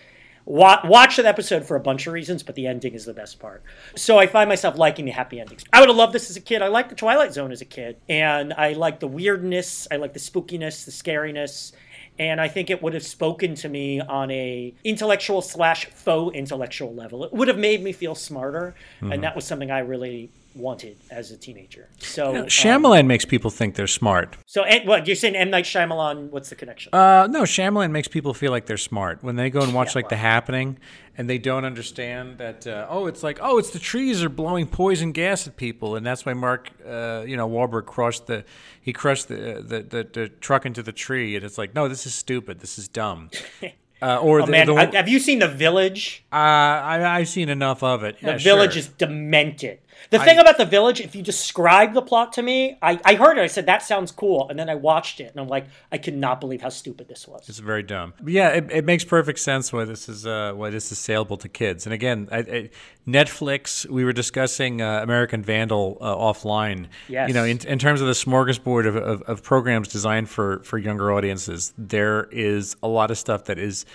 [0.47, 3.37] Wa- watch that episode for a bunch of reasons, but the ending is the best
[3.37, 3.61] part.
[3.95, 5.65] So I find myself liking the happy endings.
[5.73, 6.61] I would have loved this as a kid.
[6.61, 9.89] I liked the Twilight Zone as a kid, and I like the weirdness.
[9.91, 11.73] I like the spookiness, the scariness,
[12.17, 16.95] and I think it would have spoken to me on a intellectual slash faux intellectual
[16.95, 17.25] level.
[17.25, 19.21] It would have made me feel smarter, and mm-hmm.
[19.23, 21.89] that was something I really wanted as a teenager.
[21.99, 24.37] So, um, Shyamalan makes people think they're smart.
[24.45, 25.35] so and, what you're saying?
[25.35, 26.29] M Night Shyamalan?
[26.29, 26.93] What's the connection?
[26.93, 29.99] Uh, no, Shyamalan makes people feel like they're smart when they go and watch Yeah,
[29.99, 30.17] like The.
[30.17, 30.77] Happening,
[31.17, 32.65] and they don't understand that.
[32.67, 36.05] Uh, oh, it's like oh, it's the trees are blowing poison gas at people, and
[36.05, 38.43] that's why Mark, uh, you know, Wahlberg crushed the
[38.81, 42.05] he crushed the, the the the truck into the tree, and it's like no, this
[42.05, 43.29] is stupid, this is dumb.
[43.99, 46.23] Uh, or oh the, man, the, have you seen The Village?
[46.31, 48.19] uh, I, I've seen enough of it.
[48.21, 48.79] The Yeah, village sure.
[48.81, 49.79] is demented.
[50.09, 53.37] The thing about the village, if you describe the plot to me, I, I heard
[53.37, 53.41] it.
[53.41, 56.39] I said that sounds cool, and then I watched it, and I'm like, I cannot
[56.39, 57.47] believe how stupid this was.
[57.49, 58.13] It's very dumb.
[58.21, 61.37] But yeah, it, it makes perfect sense why this is uh, why this is saleable
[61.37, 61.85] to kids.
[61.85, 62.69] And again, I, I,
[63.07, 63.85] Netflix.
[63.89, 66.87] We were discussing uh, American Vandal uh, offline.
[67.07, 67.27] Yes.
[67.27, 70.77] You know, in, in terms of the smorgasbord of, of, of programs designed for for
[70.77, 73.85] younger audiences, there is a lot of stuff that is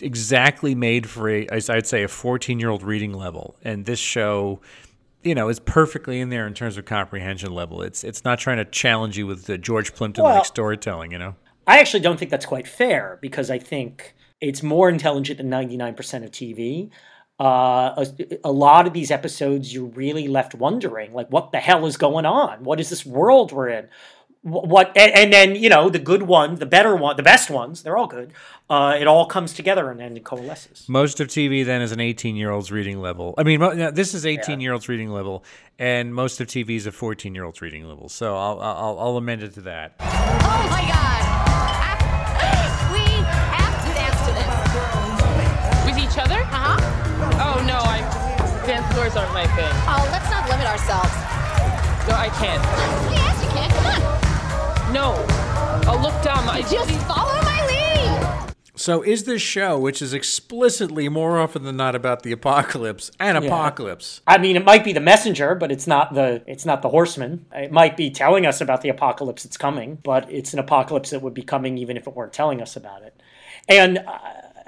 [0.00, 3.56] exactly made for a, I'd say, a 14 year old reading level.
[3.62, 4.60] And this show,
[5.24, 7.82] you know, is perfectly in there in terms of comprehension level.
[7.82, 11.10] It's it's not trying to challenge you with the George Plimpton like Well- storytelling.
[11.12, 11.34] You know.
[11.66, 16.22] I actually don't think that's quite fair because I think it's more intelligent than 99%
[16.22, 16.90] of TV.
[17.40, 21.86] Uh, a, a lot of these episodes, you're really left wondering, like, what the hell
[21.86, 22.62] is going on?
[22.62, 23.88] What is this world we're in?
[24.44, 27.50] Wh- What and, and then you know the good ones, the better one, the best
[27.50, 28.32] ones, they're all good.
[28.70, 30.86] Uh, it all comes together and then it coalesces.
[30.88, 33.34] Most of TV then is an 18 year old's reading level.
[33.36, 33.60] I mean,
[33.94, 35.44] this is 18 year old's reading level,
[35.78, 38.08] and most of TV is a 14 year old's reading level.
[38.08, 39.96] So I'll, I'll I'll amend it to that.
[40.00, 41.22] Oh my god!
[42.94, 45.84] We have to dance to this.
[45.84, 46.40] With each other?
[46.40, 47.58] Uh huh.
[47.58, 48.00] Oh no, I
[48.66, 49.72] dance floors aren't my thing.
[49.88, 51.12] Oh, let's not limit ourselves.
[52.08, 52.62] No, I can't.
[53.12, 53.70] Yes, you can.
[53.70, 54.23] Come on.
[54.94, 55.12] No,
[55.88, 56.48] I'll look dumb.
[56.48, 58.54] I Just follow my lead.
[58.76, 63.34] So is this show, which is explicitly more often than not about the apocalypse, an
[63.34, 64.20] apocalypse?
[64.24, 67.44] I mean, it might be the messenger, but it's not the it's not the horseman.
[67.52, 71.22] It might be telling us about the apocalypse that's coming, but it's an apocalypse that
[71.22, 73.20] would be coming even if it weren't telling us about it.
[73.68, 74.20] And uh,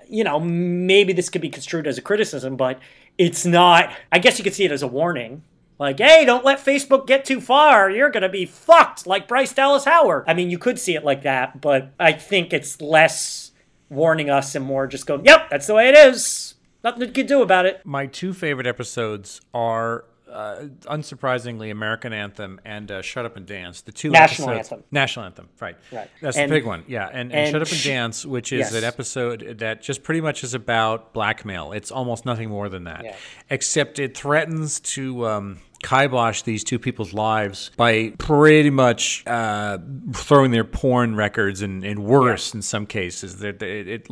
[0.08, 2.80] you know, maybe this could be construed as a criticism, but
[3.16, 3.92] it's not.
[4.10, 5.44] I guess you could see it as a warning.
[5.78, 7.90] Like, hey, don't let Facebook get too far.
[7.90, 10.24] You're going to be fucked like Bryce Dallas Howard.
[10.26, 13.52] I mean, you could see it like that, but I think it's less
[13.90, 16.54] warning us and more just going, yep, that's the way it is.
[16.82, 17.82] Nothing you can do about it.
[17.84, 23.82] My two favorite episodes are, uh, unsurprisingly, American Anthem and uh, Shut Up and Dance.
[23.82, 24.84] The two National episodes- Anthem.
[24.90, 25.76] National Anthem, right?
[25.92, 26.10] Right.
[26.20, 27.06] That's And- the big one, yeah.
[27.06, 28.74] And, and, and Shut Up and Dance, which is Yes.
[28.74, 31.72] an episode that just pretty much is about blackmail.
[31.72, 33.16] It's almost nothing more than that, Yeah.
[33.50, 35.26] except it threatens to.
[35.26, 39.78] Um, kibosh these two people's lives by pretty much uh,
[40.12, 43.38] throwing their porn records and, and worse in some cases.
[43.38, 44.08] That it, it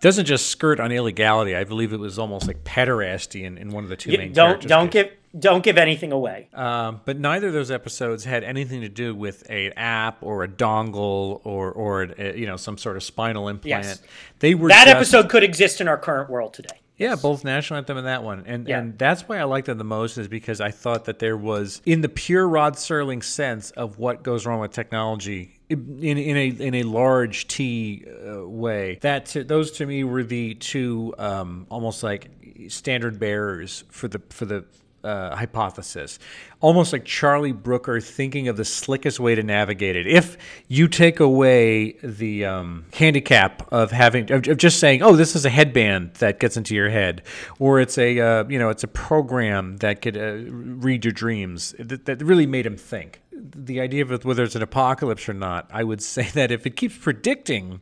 [0.00, 1.56] doesn't just skirt on illegality.
[1.56, 4.32] I believe it was almost like pederasty in, in one of the two You- main
[4.32, 6.48] don't characters' don't give don't give anything away.
[6.54, 10.48] Um, but neither of those episodes had anything to do with an app or a
[10.48, 13.84] dongle or or a, you know some sort of spinal implant.
[13.84, 14.02] Yes.
[14.40, 16.80] They were that just- episode could exist in our current world today.
[17.00, 18.44] Yeah, both National Anthem and that one.
[18.46, 18.78] And Yeah.
[18.78, 21.80] and that's why I liked them the most is because I thought that there was
[21.86, 26.46] in the pure Rod Serling sense of what goes wrong with technology in in a
[26.48, 28.98] in a large T uh, way.
[29.00, 32.28] That to, those to me were the two um, almost like
[32.68, 34.64] standard bearers for the for the
[35.02, 36.18] uh, hypothesis,
[36.60, 40.06] almost like Charlie Brooker thinking of the slickest way to navigate it.
[40.06, 40.36] If
[40.68, 45.50] you take away the um, handicap of having of, just saying, "Oh, this is a
[45.50, 47.22] headband that gets into your head,"
[47.58, 51.74] or it's a uh, you know it's a program that could uh, read your dreams,
[51.78, 53.20] that, that really made him think.
[53.32, 56.76] The idea of whether it's an apocalypse or not, I would say that if it
[56.76, 57.80] keeps predicting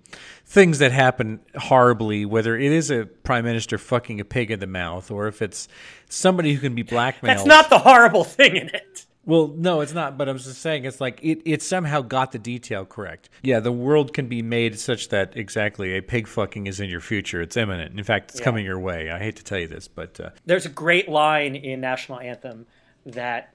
[0.48, 4.66] things that happen horribly, whether it is a prime minister fucking a pig in the
[4.66, 5.68] mouth, or if it's
[6.08, 7.36] somebody who can be blackmailed.
[7.36, 9.04] That's not the horrible thing in it.
[9.26, 10.16] Well, no, it's not.
[10.16, 13.28] But I'm just saying, it's like it, it somehow got the detail correct.
[13.42, 17.02] Yeah, the world can be made such that exactly a pig fucking is in your
[17.02, 17.42] future.
[17.42, 17.98] It's imminent.
[17.98, 19.10] In fact, it's coming your way.
[19.10, 22.64] I hate to tell you this, but uh, There's a great line in National Anthem
[23.04, 23.52] that,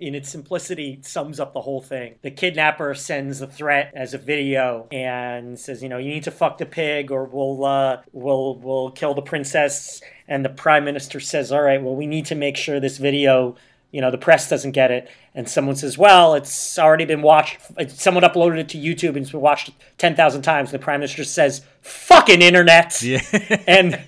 [0.00, 2.14] in its simplicity, sums up the whole thing.
[2.22, 6.30] The kidnapper sends a threat as a video and says, you know, you need to
[6.30, 10.00] fuck the pig or we'll uh, we'll we'll kill the princess.
[10.26, 13.56] And the prime minister says, all right, well, we need to make sure this video.
[13.92, 15.10] You know, the press doesn't get it.
[15.34, 17.58] And someone says, well, it's already been watched.
[17.88, 20.72] Someone uploaded it to YouTube and it's been watched 10,000 times.
[20.72, 23.02] And the prime minister says, fucking internet.
[23.02, 23.20] yeah.
[23.66, 24.00] And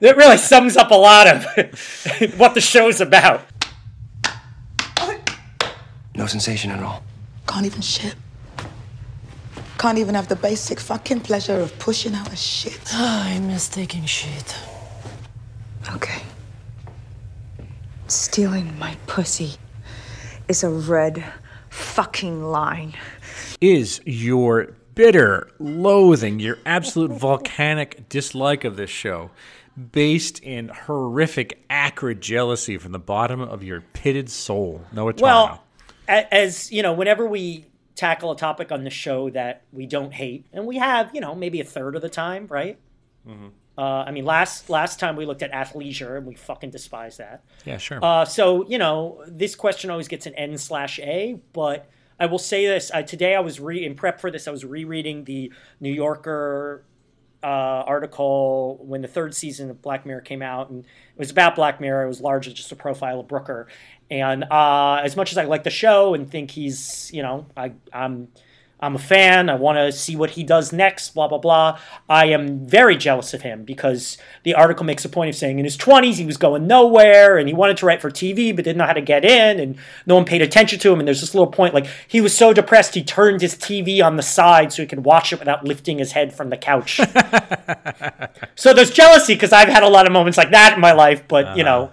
[0.00, 1.44] it really sums up a lot of
[2.38, 3.42] what the show's about.
[6.20, 7.02] No sensation at all.
[7.48, 8.14] Can't even shit.
[9.78, 12.78] Can't even have the basic fucking pleasure of pushing out a shit.
[12.92, 14.54] Ah, I miss taking shit.
[15.94, 16.20] Okay.
[18.06, 19.54] Stealing my pussy
[20.46, 21.24] is a red
[21.70, 22.92] fucking line.
[23.62, 29.30] is your bitter loathing, your absolute volcanic dislike of this show,
[29.92, 34.84] based in horrific, acrid jealousy from the bottom of your pitted soul?
[34.92, 35.60] No, it's Well, a-
[36.10, 40.46] as you know, whenever we tackle a topic on the show that we don't hate,
[40.52, 42.78] and we have, you know, maybe a third of the time, right?
[43.78, 47.44] Uh, I mean, last last time we looked at athleisure, and we fucking despise that.
[47.64, 47.98] yeah, sure.
[48.02, 52.38] Uh, so you know, this question always gets an N slash A, but I will
[52.38, 55.52] say this: I, today I was re in prep for this, I was rereading the
[55.80, 56.84] New Yorker
[57.42, 61.54] uh, article when the third season of Black Mirror came out, and it was about
[61.54, 62.04] Black Mirror.
[62.04, 63.66] It was largely just a profile of Brooker,
[64.10, 67.72] and uh, as much as I like the show and think he's, you know, I,
[67.92, 68.28] I'm.
[68.82, 69.50] I'm a fan.
[69.50, 71.78] I want to see what he does next, blah, blah, blah.
[72.08, 75.66] I am very jealous of him because the article makes a point of saying in
[75.66, 78.78] his 20s he was going nowhere and he wanted to write for TV but didn't
[78.78, 80.98] know how to get in and no one paid attention to him.
[80.98, 84.16] And there's this little point like he was so depressed he turned his TV on
[84.16, 86.96] the side so he could watch it without lifting his head from the couch.
[88.54, 91.28] so there's jealousy because I've had a lot of moments like that in my life,
[91.28, 91.90] but you know.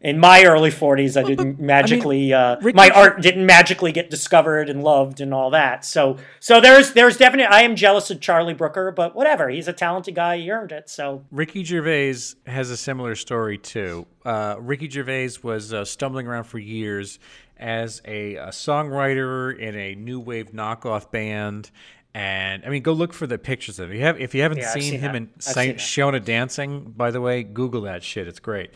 [0.00, 2.32] In my early 40s, I didn't magically.
[2.32, 5.84] uh, Ricky- my art didn't magically get discovered and loved and all that.
[5.84, 7.46] So, so there's there's definitely.
[7.46, 9.48] I am jealous of Charlie Brooker, but whatever.
[9.48, 10.38] He's a talented guy.
[10.38, 10.88] He earned it.
[10.88, 12.14] So Ricky Gervais
[12.46, 14.06] has a similar story too.
[14.24, 17.18] Uh, Ricky Gervais was uh, stumbling around for years
[17.56, 21.72] as a, a songwriter in a new wave knockoff band.
[22.14, 23.94] And I mean, go look for the pictures of it.
[23.94, 25.16] If you, have, if you haven't Yeah, seen, seen him that.
[25.16, 25.74] in I've Sa- seen.
[25.74, 28.28] Seona Dancing, by the way, Google that shit.
[28.28, 28.70] It's great.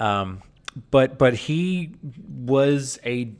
[0.00, 0.42] Um,
[0.90, 1.92] but but he
[2.28, 3.32] was a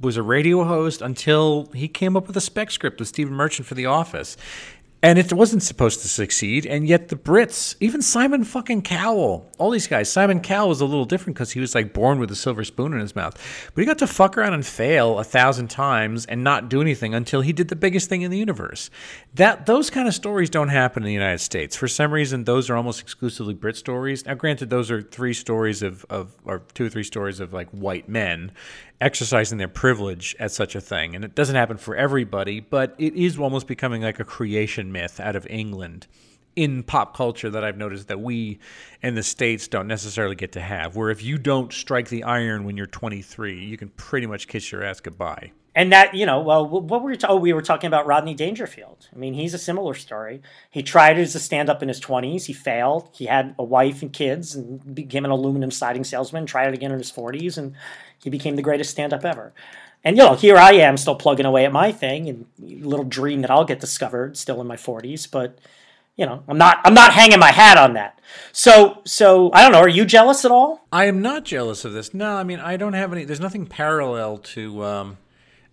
[0.00, 3.66] was a radio host until he came up with a spec script with Stephen Merchant
[3.66, 4.36] for The Office.
[5.02, 9.70] And it wasn't supposed to succeed, and yet the Brits, even Simon fucking Cowell, all
[9.70, 10.10] these guys.
[10.10, 12.94] Simon Cowell was a little different because he was like born with a silver spoon
[12.94, 16.42] in his mouth, but he got to fuck around and fail a thousand times and
[16.42, 18.90] not do anything until he did the biggest thing in the universe.
[19.34, 21.76] That those kind of stories don't happen in the United States.
[21.76, 24.24] For some reason, those are almost exclusively Brit stories.
[24.24, 27.68] Now, granted, those are three stories of, of or two or three stories of like
[27.70, 28.50] white men
[29.00, 31.14] exercising their privilege at such a thing.
[31.14, 35.20] And it doesn't happen for everybody, but it is almost becoming like a creation myth
[35.20, 36.06] out of England
[36.56, 38.58] in pop culture that I've noticed that we
[39.02, 40.96] in the States don't necessarily get to have.
[40.96, 44.72] Where if you don't strike the iron when you're 23, you can pretty much kiss
[44.72, 45.52] your ass goodbye.
[45.76, 47.18] And that, you know, well, what were we?
[47.22, 49.08] Oh, we were talking about Rodney Dangerfield.
[49.14, 50.40] I mean, he's a similar story.
[50.70, 52.46] He tried as a stand-up in his twenties.
[52.46, 53.10] He failed.
[53.12, 56.46] He had a wife and kids, and became an aluminum siding salesman.
[56.46, 57.74] Tried it again in his forties, and
[58.20, 59.52] he became the greatest stand-up ever.
[60.02, 63.04] And you know, here I am, still plugging away at my thing, and a little
[63.04, 65.26] dream that I'll get discovered, still in my forties.
[65.26, 65.58] But
[66.16, 68.18] you know, I'm not, I'm not hanging my hat on that.
[68.50, 69.80] So, so I don't know.
[69.80, 70.86] Are you jealous at all?
[70.90, 72.14] I am not jealous of this.
[72.14, 73.24] No, I mean, I don't have any.
[73.24, 75.18] There's nothing parallel to um,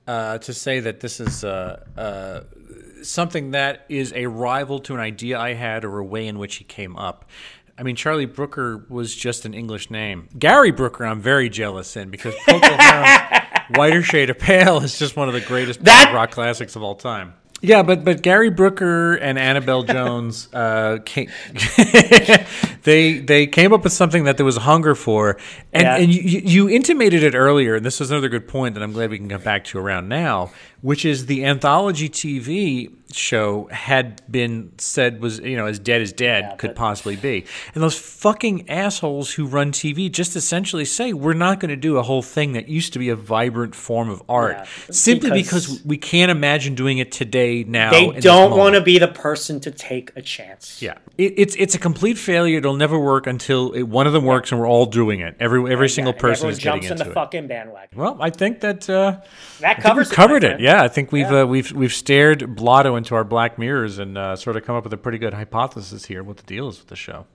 [0.07, 2.41] uh, to say that this is uh, uh,
[3.03, 6.55] something that is a rival to an idea I had or a way in which
[6.57, 7.29] he came up.
[7.77, 10.29] I mean, Charlie Brooker was just an English name.
[10.37, 13.41] Gary Brooker, I'm very jealous in because Harum,
[13.75, 16.95] Whiter Shade of Pale is just one of the greatest That- rock classics of all
[16.95, 17.33] time.
[17.65, 21.29] Yeah, but but Gary Brooker and Annabel Jones, uh, came,
[22.83, 25.37] they they came up with something that there was hunger for,
[25.71, 25.95] and Yeah.
[25.97, 29.09] and you, you intimated it earlier, and this was another good point that I'm glad
[29.11, 30.51] we can come back to around now,
[30.83, 36.11] which is the anthology TV show had been said was you know as dead as
[36.11, 41.33] dead could possibly be, and those fucking assholes who run TV just essentially say we're
[41.33, 44.21] not going to do a whole thing that used to be a vibrant form of
[44.27, 47.91] art Yeah, simply because- because we can't imagine doing it today now.
[47.91, 50.81] They don't want to be the person to take a chance.
[50.81, 52.57] Yeah, it, it's it's a complete failure.
[52.57, 55.35] It'll never work until it, one of them works, and we're all doing it.
[55.39, 57.13] Every every single And person is getting jumps in the it.
[57.13, 57.97] fucking bandwagon.
[57.97, 59.19] Well, I think that uh,
[59.59, 60.47] That covers we've it, covered it.
[60.47, 60.61] friend.
[60.73, 61.41] Yeah, I think we've Yeah.
[61.41, 64.83] uh, we've we've stared blotto into our black mirrors and uh, sort of come up
[64.83, 66.23] with a pretty good hypothesis here.
[66.23, 67.27] What the deal is with the show?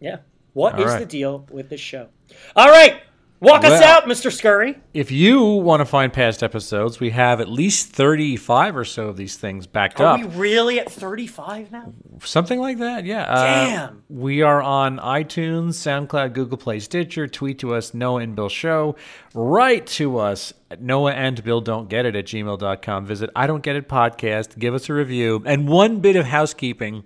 [0.00, 0.18] Yeah.
[0.54, 1.00] What All is right.
[1.00, 2.08] the deal with this show?
[2.56, 3.02] All right.
[3.40, 4.32] Walk us out, Mr.
[4.32, 4.78] Scurry.
[4.92, 9.16] If you want to find past episodes, we have at least thirty-five or so of
[9.16, 10.20] these things backed Are up.
[10.20, 11.92] Are we really at 35 now?
[12.22, 13.22] Something like that, yeah.
[13.22, 14.02] Uh, Damn.
[14.08, 17.28] we are on iTunes, SoundCloud, Google Play, Stitcher.
[17.28, 18.96] Tweet to us, Noah and Bill Show.
[19.34, 23.06] Write to us at Noah and Bill Don't Get It at gmail.com.
[23.06, 24.58] Visit I Don't Get It Podcast.
[24.58, 25.42] Give us a review.
[25.46, 27.04] And one bit of housekeeping.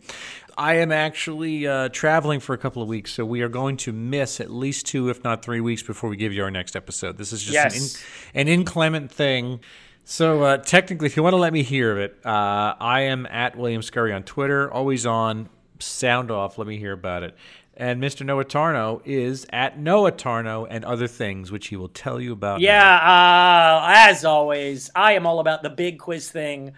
[0.56, 3.92] I am actually uh, traveling for a couple of weeks, so we are going to
[3.92, 7.18] miss at least two, if not three weeks before we give you our next episode.
[7.18, 7.82] This is just an,
[8.34, 9.60] in, an inclement thing.
[10.04, 13.26] So uh, technically, if you want to let me hear of it, uh, I am
[13.26, 15.48] at William Scurry on Twitter, always on.
[15.78, 16.58] Sound off.
[16.58, 17.36] Let me hear about it.
[17.76, 18.24] And Mr.
[18.24, 22.60] Noah Tarnow is at Noah Tarnow and other things, which he will tell you about.
[22.60, 26.74] Yeah, uh, as always, I am all about the big quiz thing.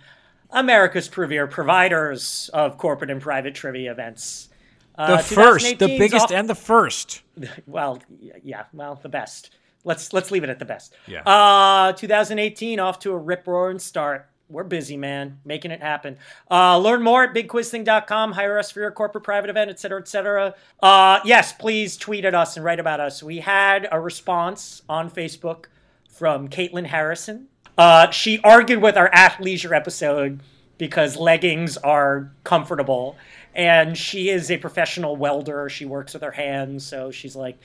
[0.54, 4.48] America's premier providers of corporate and private trivia events.
[4.96, 7.22] the Uh, first, the biggest, off- and the first.
[7.66, 8.00] well,
[8.42, 9.50] yeah, well, the best.
[9.86, 10.94] Let's let's leave it at the best.
[11.06, 11.22] Yeah.
[11.24, 14.28] Uh, 2018 off to a rip roaring start.
[14.48, 16.18] We're busy, man, making it happen.
[16.50, 18.32] Uh, learn more at bigquizthing.com.
[18.32, 20.54] Hire us for your corporate private event, et cetera, et cetera.
[20.82, 23.22] Uh, yes, please tweet at us and write about us.
[23.22, 25.66] We had a response on Facebook
[26.10, 27.48] from Caitlin Harrison.
[27.76, 30.40] Uh, she argued with our athleisure episode
[30.78, 33.16] because leggings are comfortable.
[33.54, 35.68] And she is a professional welder.
[35.68, 36.84] She works with her hands.
[36.84, 37.56] So she's like,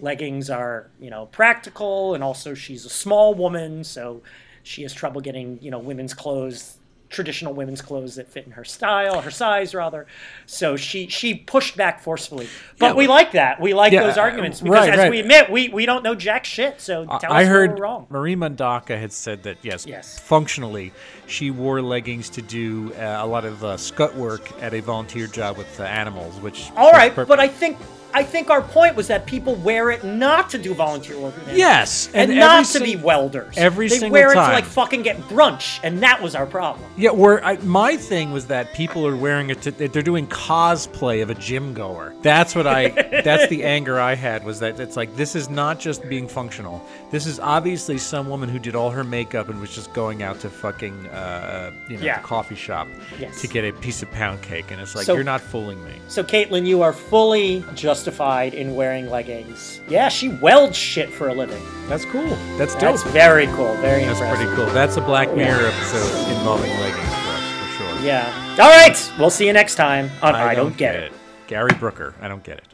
[0.00, 2.14] leggings are, you know, practical.
[2.14, 3.84] And also, she's a small woman.
[3.84, 4.22] So
[4.62, 6.75] she has trouble getting, you know, women's clothes,
[7.08, 10.06] traditional women's clothes that fit in her style, her size, rather.
[10.46, 12.48] So she she pushed back forcefully.
[12.78, 13.60] But Yeah, we like that.
[13.60, 15.10] We like Yeah, those uh, arguments because, right, as right.
[15.10, 16.80] we admit, we, we don't know jack shit.
[16.80, 17.78] So tell I us heard.
[18.10, 20.18] Marie Mandaka had said that yes, Yes.
[20.18, 20.92] functionally,
[21.26, 25.26] she wore leggings to do uh, a lot of uh, scut work at a volunteer
[25.26, 26.40] job with uh, animals.
[26.40, 27.78] Which All right, but I think
[28.16, 31.34] I think our point was that people wear it not to do volunteer work.
[31.52, 33.52] Yes, and, and not to be welders.
[33.58, 34.48] every they single wear it time.
[34.48, 36.88] to like fucking get brunch, and that was our problem.
[36.96, 39.60] Yeah, where I, my thing was that people are wearing it.
[39.62, 42.14] To, they're doing cosplay of a gym goer.
[42.22, 42.88] That's what I.
[43.22, 46.82] that's the anger I had was that it's like this is not just being functional.
[47.10, 50.40] This is obviously some woman who did all her makeup and was just going out
[50.40, 52.20] to fucking uh, you know Yeah.
[52.22, 52.88] the coffee shop
[53.20, 53.42] Yes.
[53.42, 55.92] to get a piece of pound cake, and it's like So- you're not fooling me.
[56.08, 57.62] So, Caitlin, you are fully
[58.06, 59.80] justified in wearing leggings.
[59.88, 61.60] Yeah, she welds shit for a living.
[61.88, 62.24] That's cool.
[62.56, 62.82] That's dope.
[62.82, 63.74] That's very cool.
[63.76, 64.46] Very That's impressive.
[64.46, 64.72] pretty cool.
[64.72, 65.34] That's a Black Yeah.
[65.34, 68.06] Mirror episode involving leggings for us for sure.
[68.06, 68.56] Yeah.
[68.60, 69.12] All right.
[69.18, 71.12] We'll see you next time on I, Don't, Get, it.
[71.48, 72.14] Gary Brooker.
[72.20, 72.64] I don't get it.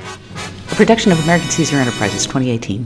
[0.00, 2.84] A production of American Caesar Enterprises 2018.